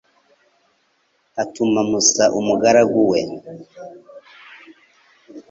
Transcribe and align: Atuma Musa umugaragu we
Atuma 1.41 1.79
Musa 1.89 2.25
umugaragu 2.39 2.99
we 3.09 3.19